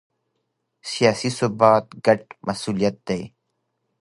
[0.91, 3.21] سیاسي ثبات ګډ مسوولیت دی